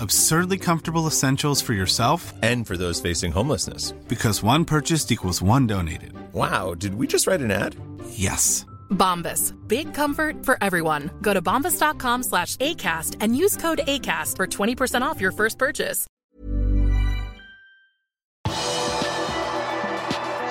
Absurdly 0.00 0.58
comfortable 0.58 1.06
essentials 1.06 1.62
for 1.62 1.72
yourself 1.72 2.32
And 2.42 2.66
for 2.66 2.76
those 2.76 3.00
facing 3.00 3.32
homelessness. 3.32 3.92
because 4.08 4.42
one 4.42 4.64
purchased 4.64 5.10
equals 5.12 5.40
one 5.42 5.66
donated. 5.66 6.12
Wow, 6.32 6.74
did 6.74 6.94
we 6.94 7.06
just 7.06 7.26
write 7.26 7.40
an 7.40 7.50
ad? 7.50 7.76
Yes. 8.10 8.66
Bombas. 8.90 9.52
Big 9.68 9.94
comfort 9.94 10.44
for 10.44 10.56
everyone. 10.60 11.10
Go 11.22 11.32
to 11.34 11.40
bombas.com 11.42 12.22
slash 12.22 12.56
ACAST 12.56 13.16
and 13.20 13.36
use 13.36 13.56
code 13.56 13.80
ACAST 13.86 14.36
for 14.36 14.46
20% 14.46 15.02
off 15.02 15.20
your 15.20 15.32
first 15.32 15.58
purchase. 15.58 16.06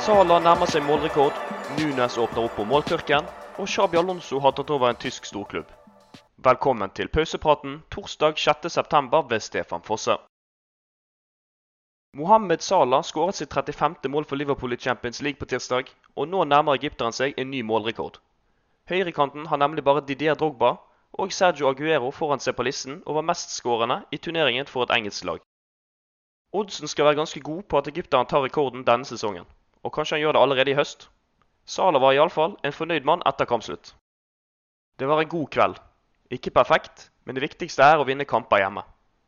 Sala 0.03 0.39
nærmer 0.43 0.67
seg 0.67 0.83
målrekord, 0.83 1.33
Nunes 1.77 2.17
åpner 2.19 2.43
opp 2.43 2.55
på 2.57 2.65
måltørken, 2.67 3.23
og 3.57 3.67
Xabi 3.69 3.97
Alonso 3.97 4.39
har 4.43 4.51
tatt 4.51 4.69
over 4.75 4.89
en 4.91 4.99
tysk 4.99 5.25
storklubb. 5.29 5.69
Velkommen 6.43 6.89
til 6.91 7.07
pausepraten 7.07 7.77
torsdag 7.91 8.33
6.9. 8.33 9.29
ved 9.29 9.39
Stefan 9.39 9.81
Fosse. 9.81 10.17
Mohammed 12.19 12.59
Salah 12.59 13.03
skåret 13.03 13.35
sitt 13.35 13.53
35. 13.53 14.09
mål 14.09 14.25
for 14.25 14.35
Liverpool 14.35 14.73
i 14.73 14.77
Champions 14.77 15.21
League 15.21 15.39
på 15.39 15.45
tirsdag, 15.45 15.83
og 16.15 16.27
nå 16.27 16.43
nærmer 16.43 16.75
egypteren 16.75 17.15
seg 17.15 17.39
en 17.39 17.47
ny 17.51 17.61
målrekord. 17.61 18.17
Høyrekanten 18.89 19.45
har 19.47 19.61
nemlig 19.63 19.85
bare 19.87 20.01
Didier 20.07 20.35
Drogba 20.35 20.73
og 21.13 21.31
Sergio 21.31 21.69
Aguero 21.69 22.11
foran 22.11 22.43
seg 22.43 22.57
på 22.57 22.67
listen 22.67 22.99
over 23.05 23.23
mestskårende 23.23 24.01
i 24.11 24.17
turneringen 24.17 24.67
for 24.67 24.83
et 24.83 24.93
engelsk 24.97 25.23
lag. 25.23 25.39
Oddsen 26.51 26.91
skal 26.91 27.05
være 27.05 27.21
ganske 27.21 27.39
god 27.39 27.63
på 27.63 27.77
at 27.77 27.87
egypteren 27.93 28.27
tar 28.27 28.43
rekorden 28.43 28.83
denne 28.83 29.07
sesongen, 29.07 29.47
og 29.83 29.95
kanskje 29.95 30.17
han 30.17 30.25
gjør 30.25 30.35
det 30.35 30.43
allerede 30.43 30.75
i 30.75 30.77
høst. 30.81 31.07
Salah 31.65 32.03
var 32.03 32.19
iallfall 32.19 32.59
en 32.63 32.77
fornøyd 32.81 33.07
mann 33.07 33.23
etter 33.31 33.47
kampslutt. 33.47 33.95
Det 34.99 35.07
var 35.07 35.23
en 35.23 35.35
god 35.37 35.49
kveld. 35.55 35.83
Ikke 36.33 36.53
perfekt, 36.55 37.11
men 37.25 37.37
det 37.37 37.43
viktigste 37.45 37.85
er 37.85 38.01
å 38.01 38.07
vinne 38.07 38.25
kamper 38.25 38.63
hjemme. 38.63 38.81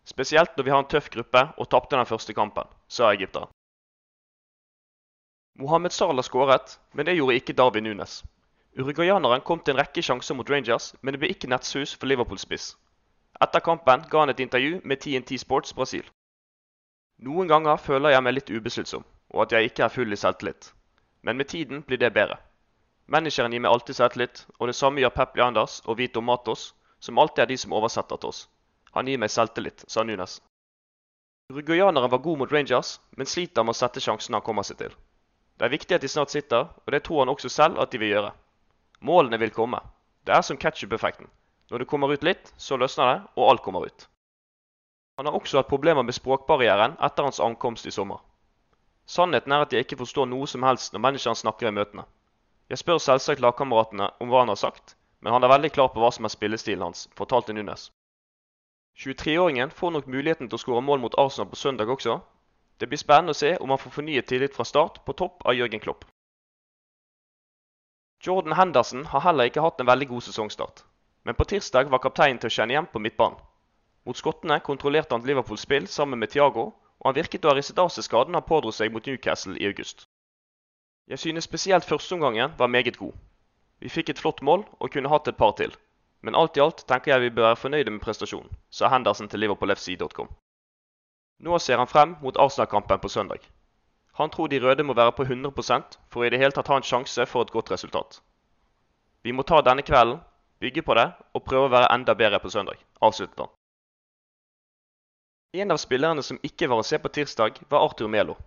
Spesielt 0.09 0.55
når 0.57 0.65
vi 0.65 0.73
har 0.73 0.81
en 0.81 0.89
tøff 0.89 1.09
gruppe 1.13 1.41
og 1.57 1.69
tapte 1.69 1.97
den 1.97 2.09
første 2.09 2.33
kampen, 2.33 2.69
sa 2.87 3.11
egypteren. 3.13 3.51
Mohammed 5.61 5.93
Salah 5.93 6.25
skåret, 6.25 6.79
men 6.93 7.05
det 7.05 7.15
gjorde 7.15 7.37
ikke 7.39 7.53
Darwin 7.57 7.85
Nunes. 7.87 8.23
Uruguayaneren 8.75 9.43
kom 9.47 9.61
til 9.63 9.75
en 9.75 9.79
rekke 9.79 10.01
sjanser 10.03 10.35
mot 10.35 10.49
Rangers, 10.51 10.89
men 11.01 11.13
det 11.13 11.21
ble 11.21 11.29
ikke 11.31 11.47
nettsus 11.47 11.93
for 11.95 12.11
Liverpool-spiss. 12.11 12.73
Etter 13.41 13.63
kampen 13.63 14.03
ga 14.11 14.23
han 14.23 14.33
et 14.33 14.41
intervju 14.43 14.81
med 14.83 14.99
TNT 14.99 15.37
Sports 15.39 15.73
Brasil. 15.77 16.03
Noen 17.23 17.47
ganger 17.47 17.79
føler 17.79 18.11
jeg 18.11 18.23
meg 18.25 18.35
litt 18.35 18.51
ubesluttsom, 18.51 19.05
og 19.31 19.45
at 19.45 19.55
jeg 19.55 19.69
ikke 19.69 19.85
er 19.85 19.93
full 19.93 20.11
i 20.11 20.19
selvtillit. 20.19 20.73
Men 21.23 21.37
med 21.37 21.47
tiden 21.53 21.85
blir 21.87 22.01
det 22.01 22.11
bedre. 22.17 22.41
Manageren 23.07 23.53
gir 23.53 23.63
meg 23.63 23.71
alltid 23.71 23.95
selvtillit, 23.95 24.43
og 24.59 24.67
det 24.67 24.75
samme 24.75 24.99
gjør 24.99 25.15
Pep 25.15 25.39
Leanders 25.39 25.79
og 25.85 26.01
Vito 26.01 26.21
Matos, 26.21 26.73
som 27.05 27.21
alltid 27.21 27.43
er 27.43 27.51
de 27.53 27.57
som 27.61 27.73
oversetter 27.77 28.17
til 28.19 28.33
oss. 28.33 28.45
Han 28.97 29.07
gir 29.09 29.21
meg 29.21 29.31
selvtillit, 29.33 29.85
sa 29.91 30.03
Nunes. 30.03 30.39
Uruguayaneren 31.53 32.09
var 32.09 32.23
god 32.25 32.41
mot 32.41 32.51
Rangers, 32.51 32.95
men 33.17 33.29
sliter 33.29 33.63
med 33.63 33.75
å 33.75 33.77
sette 33.77 34.01
sjansene 34.01 34.39
han 34.39 34.45
kommer 34.45 34.65
seg 34.65 34.79
til. 34.79 34.95
Det 35.55 35.67
er 35.67 35.73
viktig 35.75 35.95
at 35.95 36.03
de 36.03 36.09
snart 36.09 36.33
sitter, 36.33 36.71
og 36.83 36.91
det 36.91 37.03
tror 37.05 37.21
han 37.21 37.31
også 37.31 37.51
selv 37.53 37.79
at 37.83 37.93
de 37.93 38.01
vil 38.01 38.15
gjøre. 38.15 38.31
Målene 39.05 39.39
vil 39.39 39.53
komme. 39.53 39.79
Det 40.25 40.33
er 40.33 40.41
som 40.47 40.57
ketsjup-effekten. 40.57 41.29
Når 41.69 41.83
det 41.83 41.89
kommer 41.91 42.11
ut 42.11 42.25
litt, 42.25 42.49
så 42.57 42.79
løsner 42.81 43.11
det, 43.11 43.19
og 43.37 43.49
alt 43.51 43.63
kommer 43.63 43.85
ut. 43.85 44.07
Han 45.17 45.29
har 45.29 45.37
også 45.37 45.61
hatt 45.61 45.69
problemer 45.69 46.03
med 46.03 46.17
språkbarrieren 46.17 46.97
etter 47.07 47.23
hans 47.23 47.39
ankomst 47.39 47.85
i 47.85 47.93
sommer. 47.93 48.19
Sannheten 49.05 49.53
er 49.53 49.63
at 49.63 49.73
jeg 49.73 49.85
ikke 49.85 50.01
forstår 50.01 50.27
noe 50.27 50.49
som 50.49 50.65
helst 50.65 50.93
når 50.93 51.03
menneskene 51.05 51.39
snakker 51.39 51.69
i 51.69 51.75
møtene. 51.77 52.03
Jeg 52.73 52.81
spør 52.81 52.99
selvsagt 52.99 53.43
lagkameratene 53.43 54.09
om 54.19 54.31
hva 54.33 54.41
han 54.41 54.51
har 54.51 54.59
sagt, 54.59 54.95
men 55.19 55.33
han 55.33 55.43
er 55.43 55.51
veldig 55.51 55.71
klar 55.75 55.91
på 55.93 56.01
hva 56.01 56.11
som 56.11 56.25
er 56.27 56.33
spillestilen 56.33 56.83
hans, 56.85 57.07
fortalte 57.17 57.53
Nunes. 57.53 57.89
23-åringen 58.97 59.71
får 59.75 59.91
nok 59.91 60.07
muligheten 60.07 60.49
til 60.49 60.55
å 60.55 60.63
skåre 60.63 60.83
mål 60.85 61.01
mot 61.03 61.17
Arsenal 61.19 61.49
på 61.51 61.59
søndag 61.59 61.91
også. 61.91 62.19
Det 62.79 62.87
blir 62.91 62.99
spennende 62.99 63.35
å 63.35 63.39
se 63.39 63.55
om 63.59 63.71
han 63.71 63.81
får 63.81 63.95
fornyet 63.97 64.27
tillit 64.31 64.55
fra 64.55 64.65
start 64.67 65.01
på 65.05 65.15
topp 65.19 65.43
av 65.45 65.55
Jørgen 65.55 65.83
Klopp. 65.83 66.05
Jordan 68.25 68.55
Henderson 68.57 69.05
har 69.11 69.23
heller 69.27 69.51
ikke 69.51 69.63
hatt 69.65 69.79
en 69.79 69.89
veldig 69.89 70.07
god 70.13 70.23
sesongstart, 70.27 70.85
men 71.23 71.35
på 71.35 71.47
tirsdag 71.51 71.91
var 71.91 72.03
kapteinen 72.03 72.39
til 72.39 72.51
å 72.51 72.55
kjenne 72.57 72.75
igjen 72.75 72.89
på 72.91 73.01
midtbanen. 73.03 73.37
Mot 74.05 74.17
skottene 74.17 74.59
kontrollerte 74.63 75.15
han 75.15 75.25
Liverpools 75.25 75.65
spill 75.65 75.87
sammen 75.91 76.19
med 76.21 76.31
Thiago, 76.31 76.65
og 76.99 77.09
han 77.09 77.17
virket 77.17 77.45
å 77.45 77.51
ha 77.51 77.55
risset 77.57 77.79
av 77.81 77.91
seg 77.93 78.05
skaden 78.07 78.37
han 78.37 78.45
pådro 78.47 78.71
seg 78.71 78.93
mot 78.93 79.05
Newcastle 79.05 79.57
i 79.59 79.67
august. 79.67 80.05
Jeg 81.09 81.19
synes 81.21 81.45
spesielt 81.49 81.85
førsteomgangen 81.85 82.53
var 82.57 82.71
meget 82.71 82.97
god. 82.97 83.13
Vi 83.85 83.89
fikk 83.93 84.07
et 84.09 84.17
flott 84.17 84.39
mål 84.41 84.63
og 84.81 84.89
kunne 84.95 85.11
hatt 85.11 85.27
et 85.29 85.37
par 85.37 85.51
til, 85.59 85.73
men 86.25 86.33
alt 86.33 86.57
i 86.57 86.61
alt 86.63 86.79
tenker 86.89 87.11
jeg 87.11 87.21
vi 87.21 87.33
bør 87.35 87.51
være 87.51 87.59
fornøyde 87.63 87.91
med 87.93 88.01
prestasjonen, 88.01 88.49
sa 88.73 88.89
Henderson 88.89 89.29
til 89.29 89.43
liverpoolfc.com. 89.43 90.31
Nå 91.45 91.59
ser 91.61 91.77
han 91.77 91.91
frem 91.91 92.15
mot 92.23 92.39
Arsenal-kampen 92.41 93.03
på 93.03 93.11
søndag. 93.13 93.45
Han 94.17 94.33
tror 94.33 94.49
de 94.49 94.57
røde 94.63 94.87
må 94.87 94.95
være 94.97 95.13
på 95.13 95.27
100 95.29 95.53
for 96.09 96.25
i 96.25 96.31
det 96.33 96.39
hele 96.41 96.55
tatt 96.55 96.71
ha 96.73 96.79
en 96.81 96.89
sjanse 96.89 97.25
for 97.29 97.45
et 97.45 97.53
godt 97.53 97.69
resultat. 97.71 98.21
Vi 99.21 99.31
må 99.31 99.45
ta 99.45 99.61
denne 99.61 99.85
kvelden, 99.85 100.17
bygge 100.59 100.81
på 100.81 100.97
det 100.97 101.05
og 101.33 101.45
prøve 101.45 101.69
å 101.69 101.73
være 101.77 101.93
enda 101.93 102.15
bedre 102.17 102.39
på 102.41 102.49
søndag, 102.49 102.81
avsluttet 103.01 103.39
han. 103.39 103.53
En 105.61 105.71
av 105.71 105.77
spillerne 105.77 106.23
som 106.25 106.41
ikke 106.41 106.71
var 106.73 106.81
å 106.81 106.89
se 106.89 106.97
på 106.97 107.13
tirsdag, 107.19 107.61
var 107.69 107.85
Arthur 107.85 108.09
Melo. 108.09 108.39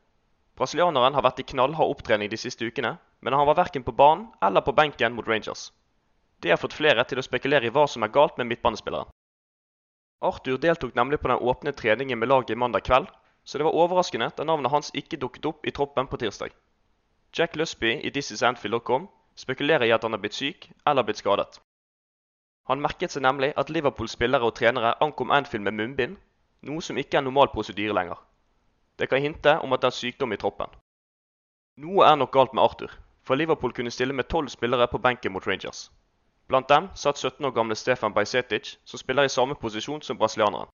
Brasilianeren 0.59 1.15
har 1.15 1.23
vært 1.23 1.45
i 1.45 1.47
knallhard 1.55 1.95
opptrening 1.95 2.27
de 2.27 2.37
siste 2.37 2.67
ukene, 2.67 2.97
men 3.21 3.33
han 3.33 3.47
var 3.47 3.59
verken 3.59 3.83
på 3.83 3.93
banen 3.93 4.27
eller 4.43 4.61
på 4.61 4.73
benken 4.73 5.15
mot 5.15 5.29
Rangers. 5.29 5.73
Det 6.41 6.51
har 6.51 6.61
fått 6.63 6.77
flere 6.79 7.05
til 7.05 7.19
å 7.19 7.27
spekulere 7.27 7.67
i 7.67 7.73
hva 7.75 7.87
som 7.91 8.05
er 8.07 8.15
galt 8.15 8.39
med 8.39 8.47
midtbanespilleren. 8.47 9.11
Arthur 10.23 10.59
deltok 10.59 10.95
nemlig 10.95 11.21
på 11.23 11.31
den 11.31 11.43
åpne 11.51 11.73
treningen 11.73 12.19
med 12.19 12.29
laget 12.29 12.59
mandag 12.59 12.87
kveld, 12.87 13.07
så 13.45 13.59
det 13.59 13.67
var 13.67 13.75
overraskende 13.75 14.31
da 14.37 14.45
navnet 14.45 14.73
hans 14.73 14.91
ikke 14.95 15.19
dukket 15.19 15.47
opp 15.47 15.67
i 15.67 15.75
troppen 15.75 16.07
på 16.11 16.19
tirsdag. 16.21 16.55
Jack 17.35 17.57
Lusby 17.57 18.01
i 18.03 18.11
thisanfield.com 18.11 19.09
spekulerer 19.39 19.87
i 19.87 19.95
at 19.95 20.03
han 20.03 20.15
er 20.15 20.23
blitt 20.23 20.39
syk 20.39 20.71
eller 20.87 21.07
blitt 21.07 21.23
skadet. 21.23 21.61
Han 22.69 22.83
merket 22.85 23.15
seg 23.15 23.25
nemlig 23.25 23.53
at 23.57 23.71
Liverpool-spillere 23.73 24.45
og 24.45 24.57
trenere 24.59 24.97
ankom 25.05 25.31
Anfield 25.33 25.65
med 25.65 25.79
munnbind, 25.79 26.17
noe 26.69 26.83
som 26.85 26.99
ikke 27.01 27.21
er 27.21 27.25
normal 27.25 27.49
prosedyre 27.55 27.95
lenger. 27.97 28.19
Det 28.99 29.09
kan 29.09 29.23
hinte 29.23 29.55
om 29.63 29.73
at 29.73 29.83
det 29.83 29.93
er 29.93 29.99
sykdom 29.99 30.35
i 30.35 30.41
troppen. 30.41 30.69
Noe 31.79 32.05
er 32.05 32.19
nok 32.19 32.35
galt 32.35 32.53
med 32.53 32.65
Arthur, 32.65 32.93
for 33.29 33.37
Liverpool 33.37 33.73
kunne 33.77 33.93
stille 33.93 34.17
med 34.17 34.25
tolv 34.25 34.49
spillere 34.49 34.89
på 34.89 34.99
benken 34.99 35.33
mot 35.33 35.47
Rangers. 35.47 35.91
Blant 36.49 36.69
dem 36.69 36.89
satt 36.95 37.19
17 37.21 37.45
år 37.45 37.53
gamle 37.53 37.77
Stefan 37.77 38.15
Bajsetic, 38.15 38.79
som 38.85 38.99
spiller 38.99 39.29
i 39.29 39.29
samme 39.29 39.55
posisjon 39.55 40.03
som 40.03 40.17
brasilianeren. 40.17 40.71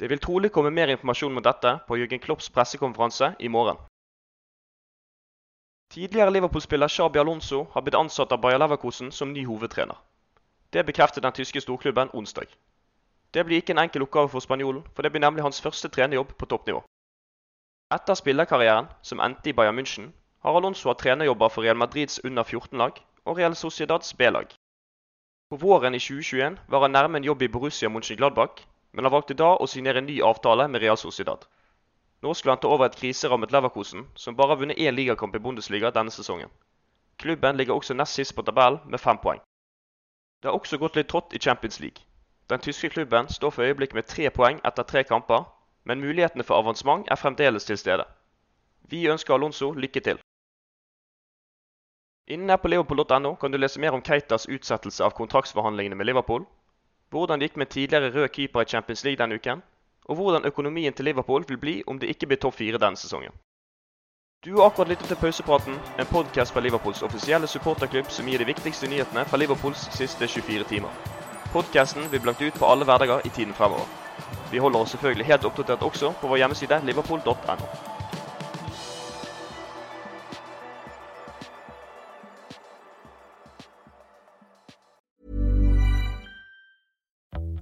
Det 0.00 0.10
vil 0.10 0.22
trolig 0.22 0.52
komme 0.52 0.70
mer 0.70 0.88
informasjon 0.88 1.36
om 1.36 1.42
dette 1.42 1.72
på 1.88 1.96
Jørgen 1.98 2.22
Klopps 2.22 2.50
pressekonferanse 2.50 3.34
i 3.38 3.48
morgen. 3.48 3.76
Tidligere 5.90 6.30
Liverpool-spiller 6.30 6.88
Shabi 6.88 7.18
Alonso 7.18 7.64
har 7.74 7.82
blitt 7.82 7.98
ansatt 7.98 8.32
av 8.32 8.40
Bayer 8.40 8.62
Leverkusen 8.62 9.10
som 9.12 9.32
ny 9.32 9.44
hovedtrener. 9.46 9.98
Det 10.72 10.86
bekreftet 10.86 11.22
den 11.22 11.32
tyske 11.32 11.60
storklubben 11.60 12.14
onsdag. 12.14 12.46
Det 13.34 13.44
blir 13.44 13.58
ikke 13.58 13.74
en 13.74 13.82
enkel 13.82 14.06
oppgave 14.06 14.28
for 14.28 14.40
spanjolen, 14.40 14.86
for 14.94 15.02
det 15.02 15.10
blir 15.10 15.26
nemlig 15.26 15.42
hans 15.42 15.60
første 15.60 15.88
trenerjobb 15.88 16.30
på 16.38 16.46
toppnivå. 16.46 16.84
Etter 17.90 18.14
spillerkarrieren, 18.14 18.86
som 19.02 19.20
endte 19.20 19.50
i 19.50 19.52
Bayern 19.52 19.78
München, 19.78 20.12
har 20.40 20.56
Alonso 20.56 20.88
hatt 20.88 20.98
trenerjobber 21.02 21.48
for 21.48 21.62
Real 21.62 21.76
Madrids 21.76 22.20
under 22.24 22.42
14-lag 22.42 23.00
og 23.24 23.38
Real 23.38 23.56
Sociedads 23.56 24.14
B-lag. 24.16 24.54
På 25.50 25.56
våren 25.56 25.94
i 25.94 26.00
2021 26.00 26.58
var 26.68 26.80
han 26.80 26.92
nærme 26.92 27.18
en 27.18 27.24
jobb 27.24 27.42
i 27.42 27.48
Borussia 27.48 27.88
Mönchengladbach, 27.88 28.62
men 28.92 29.04
han 29.04 29.12
valgte 29.12 29.34
da 29.34 29.56
å 29.56 29.66
signere 29.66 29.98
en 29.98 30.06
ny 30.06 30.20
avtale 30.22 30.68
med 30.68 30.80
Real 30.82 30.96
Sociedad. 30.96 31.44
Nå 32.22 32.34
skulle 32.34 32.52
han 32.52 32.62
ta 32.62 32.68
over 32.68 32.86
et 32.86 32.96
kriserammet 32.96 33.52
Leverkosen, 33.52 34.06
som 34.14 34.36
bare 34.36 34.54
har 34.54 34.60
vunnet 34.60 34.78
én 34.78 34.94
ligakamp 34.94 35.36
i 35.36 35.42
Bundesliga 35.44 35.90
denne 35.90 36.10
sesongen. 36.10 36.48
Klubben 37.18 37.56
ligger 37.56 37.74
også 37.74 37.94
nest 37.94 38.14
sist 38.14 38.34
på 38.36 38.42
tabellen 38.42 38.80
med 38.86 39.00
fem 39.00 39.18
poeng. 39.18 39.40
Det 40.40 40.48
har 40.48 40.56
også 40.56 40.78
gått 40.78 40.96
litt 40.96 41.08
trått 41.08 41.34
i 41.34 41.40
Champions 41.40 41.80
League. 41.80 42.04
Den 42.48 42.60
tyske 42.60 42.88
klubben 42.88 43.28
står 43.28 43.50
for 43.50 43.62
øyeblikket 43.62 43.94
med 43.94 44.08
tre 44.08 44.30
poeng 44.30 44.60
etter 44.64 44.82
tre 44.82 45.04
kamper, 45.04 45.44
men 45.84 46.00
mulighetene 46.00 46.44
for 46.44 46.56
avansement 46.56 47.08
er 47.10 47.20
fremdeles 47.20 47.64
til 47.64 47.78
stede. 47.78 48.04
Vi 48.88 49.08
ønsker 49.08 49.34
Alonso 49.34 49.72
lykke 49.72 50.00
til. 50.00 50.18
Inne 52.30 52.56
på 52.62 52.68
liverpool.no 52.68 53.34
kan 53.36 53.50
du 53.50 53.58
lese 53.58 53.80
mer 53.82 53.94
om 53.96 54.02
Keitas 54.06 54.46
utsettelse 54.46 55.02
av 55.02 55.10
kontraktsforhandlingene 55.18 55.96
med 55.98 56.06
Liverpool, 56.06 56.44
hvordan 57.10 57.40
det 57.40 57.48
gikk 57.48 57.56
med 57.58 57.70
tidligere 57.74 58.12
rød 58.14 58.28
keeper 58.36 58.62
i 58.62 58.70
Champions 58.70 59.02
League 59.04 59.18
denne 59.18 59.34
uken, 59.34 59.62
og 60.06 60.16
hvordan 60.16 60.46
økonomien 60.46 60.94
til 60.94 61.10
Liverpool 61.10 61.42
vil 61.48 61.58
bli 61.58 61.74
om 61.90 61.98
det 61.98 62.12
ikke 62.14 62.28
blir 62.30 62.38
topp 62.38 62.54
fire 62.60 62.78
denne 62.78 63.00
sesongen. 63.02 63.34
Du 64.46 64.52
har 64.60 64.70
akkurat 64.70 64.92
lyttet 64.92 65.10
til 65.10 65.18
Pausepraten, 65.18 65.74
en 65.98 66.12
podkast 66.12 66.54
fra 66.54 66.62
Liverpools 66.62 67.02
offisielle 67.02 67.50
supporterklubb 67.50 68.14
som 68.14 68.30
gir 68.30 68.38
de 68.38 68.46
viktigste 68.52 68.86
nyhetene 68.88 69.26
fra 69.26 69.40
Liverpools 69.42 69.88
siste 69.98 70.28
24 70.30 70.68
timer. 70.70 71.02
Podkasten 71.52 72.06
blir 72.14 72.22
blankt 72.22 72.46
ut 72.46 72.62
på 72.62 72.70
alle 72.70 72.86
hverdager 72.86 73.26
i 73.26 73.34
tiden 73.34 73.58
fremover. 73.58 73.90
Vi 74.52 74.62
holder 74.62 74.86
oss 74.86 74.94
selvfølgelig 74.94 75.32
helt 75.34 75.50
oppdatert 75.50 75.82
også 75.82 76.14
på 76.22 76.30
vår 76.30 76.44
hjemmeside 76.44 76.78
liverpool.no. 76.86 77.99